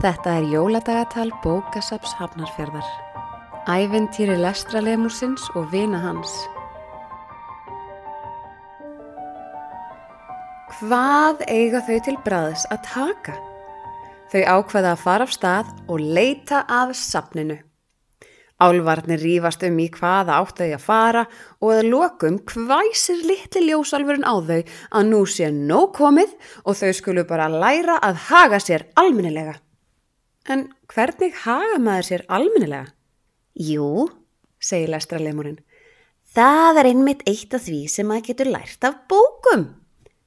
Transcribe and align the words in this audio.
Þetta 0.00 0.32
er 0.38 0.46
jóladagatal 0.48 1.28
bókasaps 1.42 2.14
Hafnarfjörðar. 2.16 2.86
Æventýri 3.68 4.38
lestralemusins 4.40 5.44
og 5.52 5.66
vina 5.74 6.00
hans. 6.00 6.32
Hvað 10.78 11.44
eiga 11.52 11.84
þau 11.84 12.00
til 12.08 12.16
bræðs 12.24 12.64
að 12.72 12.80
taka? 12.88 13.36
Þau 14.32 14.40
ákveða 14.56 14.96
að 14.96 15.04
fara 15.04 15.28
af 15.28 15.36
stað 15.36 15.76
og 15.84 16.00
leita 16.00 16.64
að 16.64 16.96
sapninu. 16.96 17.60
Álvarnir 18.56 19.20
rýfast 19.20 19.68
um 19.68 19.80
í 19.84 19.92
hvaða 19.92 20.40
áttu 20.40 20.64
þau 20.64 20.78
að 20.80 20.84
fara 20.88 21.30
og 21.60 21.76
að 21.76 21.86
lokum 21.92 22.40
hvæsir 22.48 23.20
litli 23.28 23.68
ljósalfurinn 23.68 24.24
á 24.24 24.32
þau 24.40 24.62
að 24.64 25.10
nú 25.12 25.26
sé 25.28 25.52
nóg 25.52 25.90
komið 26.00 26.38
og 26.64 26.72
þau 26.86 26.92
skulu 26.96 27.28
bara 27.28 27.52
læra 27.52 28.00
að 28.00 28.30
haga 28.30 28.64
sér 28.64 28.88
alminnilega. 28.96 29.60
En 30.50 30.64
hvernig 30.90 31.34
haga 31.44 31.78
maður 31.78 32.06
sér 32.08 32.22
alminnilega? 32.26 32.88
Jú, 33.54 34.08
segir 34.58 34.90
lestralemurinn, 34.90 35.60
það 36.34 36.80
er 36.80 36.88
einmitt 36.90 37.22
eitt 37.30 37.54
af 37.54 37.62
því 37.68 37.84
sem 37.92 38.08
maður 38.10 38.26
getur 38.32 38.50
lært 38.50 38.86
af 38.88 38.96
bókum. 39.10 39.68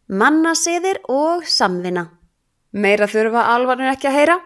Mannasiðir 0.08 1.02
og 1.12 1.44
samvinna. 1.48 2.06
Meira 2.72 3.10
þurfa 3.12 3.50
alvarnir 3.52 3.92
ekki 3.92 4.10
að 4.10 4.18
heyra. 4.20 4.40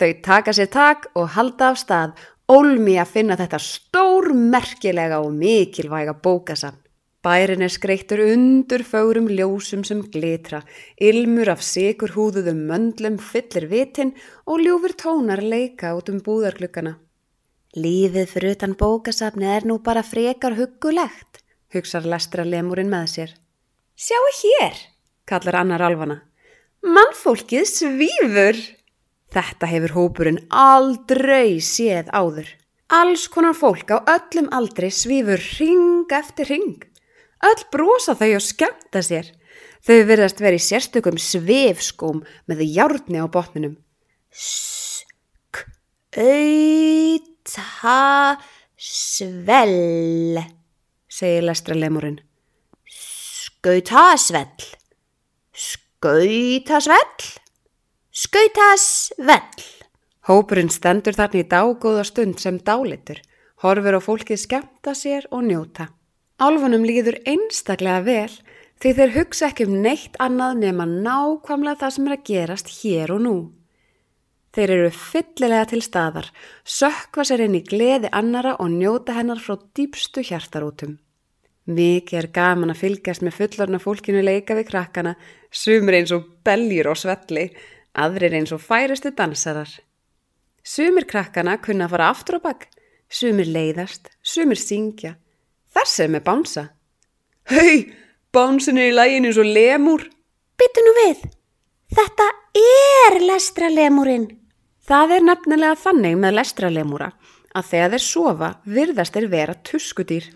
Þau 0.00 0.10
taka 0.26 0.54
sér 0.56 0.70
tak 0.74 1.10
og 1.14 1.30
halda 1.36 1.70
af 1.70 1.78
stað 1.78 2.18
ólmi 2.50 2.98
að 2.98 3.14
finna 3.14 3.38
þetta 3.38 3.60
stór 3.62 4.32
merkilega 4.34 5.22
og 5.22 5.30
mikilvæga 5.38 6.16
bókasafn. 6.18 6.81
Bærin 7.22 7.62
er 7.62 7.70
skreittur 7.70 8.18
undur 8.32 8.82
fögurum 8.82 9.28
ljósum 9.30 9.84
sem 9.86 10.00
glitra, 10.02 10.58
ilmur 10.98 11.52
af 11.52 11.60
sigur 11.62 12.10
húðuðum 12.16 12.64
möndlum 12.66 13.20
fyllir 13.22 13.68
vitin 13.70 14.10
og 14.42 14.64
ljúfur 14.64 14.96
tónar 14.98 15.38
leika 15.38 15.92
út 15.94 16.10
um 16.10 16.18
búðarklukkana. 16.18 16.96
Lífið 17.78 18.26
fyrir 18.26 18.56
utan 18.56 18.74
bókasafni 18.74 19.46
er 19.46 19.68
nú 19.70 19.78
bara 19.78 20.02
frekar 20.02 20.58
huggulegt, 20.58 21.38
hugsar 21.70 22.10
lestra 22.10 22.42
lemurinn 22.42 22.90
með 22.90 23.06
sér. 23.14 23.30
Sjáu 23.94 24.26
hér, 24.42 24.82
kallar 25.24 25.62
annar 25.62 25.86
alfana. 25.86 26.20
Mannfólkið 26.82 27.68
svífur! 27.70 28.58
Þetta 29.32 29.68
hefur 29.70 29.94
hópurinn 29.94 30.42
aldrei 30.50 31.62
séð 31.62 32.10
áður. 32.10 32.50
Alls 32.90 33.30
konar 33.30 33.54
fólk 33.54 33.94
á 33.94 34.02
öllum 34.10 34.50
aldri 34.50 34.90
svífur 34.90 35.38
ring 35.62 36.10
eftir 36.10 36.50
ring. 36.50 36.82
Öll 37.42 37.62
brosa 37.74 38.14
þau 38.18 38.36
og 38.36 38.44
skemmta 38.44 39.02
sér. 39.04 39.26
Þau 39.82 39.98
verðast 40.06 40.40
verið 40.42 40.62
sérstökum 40.62 41.18
svifskóm 41.18 42.22
með 42.46 42.58
hjárni 42.70 43.18
á 43.18 43.26
botninum. 43.26 43.76
Skauta 44.30 46.22
svell, 48.78 50.38
segir 51.10 51.42
lestra 51.48 51.74
lemurinn. 51.74 52.20
Skauta 52.86 54.16
svell. 54.18 54.66
Skauta 55.52 56.78
svell. 56.82 57.42
Skautasvell. 58.12 59.62
Hópurinn 60.28 60.68
stendur 60.68 61.16
þarna 61.16 61.40
í 61.40 61.46
dágóða 61.48 62.02
stund 62.04 62.42
sem 62.42 62.58
dálitur, 62.60 63.22
horfur 63.64 63.96
á 63.96 64.00
fólkið 64.04 64.42
skemmta 64.42 64.92
sér 64.92 65.24
og 65.32 65.46
njóta. 65.48 65.88
Álfunum 66.42 66.82
líður 66.82 67.20
einstaklega 67.28 68.00
vel 68.02 68.32
því 68.82 68.92
þeir 68.98 69.12
hugsa 69.14 69.48
ekki 69.52 69.66
um 69.68 69.76
neitt 69.84 70.16
annað 70.24 70.56
nema 70.64 70.86
nákvamlega 70.90 71.84
það 71.84 71.92
sem 71.94 72.08
er 72.08 72.14
að 72.16 72.24
gerast 72.30 72.72
hér 72.80 73.12
og 73.14 73.20
nú. 73.22 73.34
Þeir 74.52 74.72
eru 74.74 74.88
fyllilega 74.96 75.68
til 75.70 75.82
staðar, 75.86 76.26
sökva 76.66 77.24
sér 77.28 77.44
inn 77.46 77.54
í 77.60 77.62
gleði 77.68 78.10
annara 78.10 78.56
og 78.58 78.74
njóta 78.74 79.14
hennar 79.16 79.38
frá 79.44 79.54
dýpstu 79.78 80.26
hjartarótum. 80.26 80.98
Mikið 81.70 82.18
er 82.18 82.30
gaman 82.34 82.74
að 82.74 82.82
fylgjast 82.82 83.22
með 83.22 83.38
fullorna 83.38 83.78
fólkinu 83.78 84.26
leika 84.26 84.58
við 84.58 84.72
krakkana, 84.72 85.14
sumur 85.46 85.94
eins 85.94 86.10
og 86.10 86.26
belgjur 86.42 86.90
og 86.90 86.98
svelli, 86.98 87.48
aðrir 87.94 88.34
eins 88.40 88.50
og 88.50 88.64
færustu 88.66 89.14
dansarar. 89.14 89.70
Sumir 90.66 91.06
krakkana 91.06 91.60
kunna 91.62 91.86
að 91.86 91.94
fara 91.94 92.10
aftur 92.10 92.42
á 92.42 92.50
bakk, 92.50 92.66
sumir 93.06 93.46
leiðast, 93.46 94.10
sumir 94.26 94.58
syngja. 94.58 95.20
Þessi 95.72 96.04
er 96.04 96.12
með 96.12 96.24
bánsa. 96.26 96.64
Hei, 97.48 97.92
bánsin 98.34 98.78
er 98.80 98.90
í 98.90 98.96
lægin 98.96 99.28
eins 99.28 99.40
og 99.40 99.48
lemur. 99.48 100.04
Byttu 100.60 100.84
nú 100.84 100.92
við, 100.98 101.24
þetta 101.96 102.28
er 102.60 103.18
lestralemurinn. 103.24 104.28
Það 104.82 105.14
er 105.16 105.24
nefnilega 105.26 105.78
þannig 105.78 106.18
með 106.20 106.36
lestralemúra 106.40 107.12
að 107.56 107.68
þegar 107.68 107.92
þeir 107.94 108.04
sofa 108.04 108.48
virðast 108.76 109.16
þeir 109.16 109.28
vera 109.32 109.54
tuskudýr. 109.68 110.28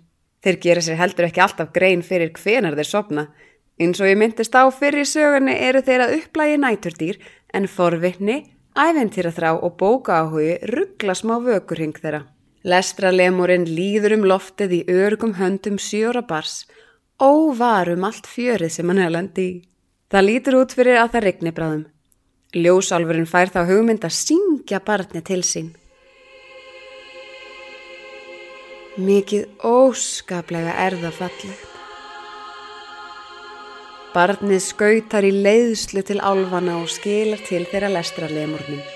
Þeir 0.45 0.59
gera 0.63 0.85
sér 0.85 1.01
heldur 1.01 1.27
ekki 1.29 1.43
alltaf 1.43 1.73
grein 1.75 2.05
fyrir 2.07 2.33
hvenar 2.37 2.77
þeir 2.79 2.91
sopna. 2.91 3.27
Eins 3.81 4.01
og 4.01 4.09
ég 4.09 4.19
myndist 4.21 4.55
á 4.57 4.65
fyrir 4.73 5.09
sögunni 5.09 5.57
eru 5.69 5.83
þeir 5.85 6.07
að 6.07 6.15
upplægi 6.21 6.61
næturdýr 6.63 7.19
en 7.57 7.69
forvittni, 7.69 8.39
æventýraþrá 8.77 9.57
og 9.61 9.77
bókaáhugi 9.81 10.59
ruggla 10.73 11.17
smá 11.17 11.37
vökurhing 11.45 11.97
þeirra. 11.99 12.25
Lestralemurinn 12.67 13.69
líður 13.71 14.17
um 14.17 14.25
loftið 14.27 14.73
í 14.75 14.81
örgum 14.91 15.37
höndum 15.39 15.77
sjóra 15.79 16.25
bars, 16.27 16.65
óvarum 17.23 18.07
allt 18.09 18.27
fjörið 18.27 18.73
sem 18.75 18.91
hann 18.91 19.03
hefði 19.05 19.45
í. 19.45 19.53
Það 20.11 20.27
lítur 20.27 20.57
út 20.61 20.75
fyrir 20.75 20.99
að 20.99 21.13
það 21.15 21.25
regni 21.27 21.53
bráðum. 21.55 21.85
Ljósálfurinn 22.57 23.31
fær 23.31 23.53
þá 23.55 23.61
hugmynd 23.71 24.07
að 24.07 24.17
syngja 24.19 24.81
barni 24.83 25.23
til 25.23 25.43
sín. 25.47 25.71
Mikið 28.97 29.47
óskaplega 29.61 30.75
er 30.87 30.99
það 31.03 31.19
fallegt. 31.21 31.73
Barnið 34.17 34.63
skautar 34.65 35.27
í 35.29 35.35
leiðslu 35.35 36.03
til 36.09 36.23
álfana 36.25 36.79
og 36.81 36.89
skilar 36.89 37.43
til 37.45 37.67
þeirra 37.69 37.93
lestralemurnum. 37.99 38.96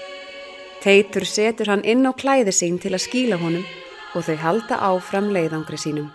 Teitur 0.81 1.27
setur 1.29 1.69
hann 1.69 1.85
inn 1.85 2.09
á 2.09 2.13
klæði 2.17 2.55
sín 2.57 2.79
til 2.81 2.95
að 2.97 3.05
skíla 3.05 3.37
honum 3.43 3.67
og 4.17 4.25
þau 4.25 4.37
halda 4.41 4.79
áfram 4.81 5.29
leiðangri 5.35 5.77
sínum. 5.77 6.09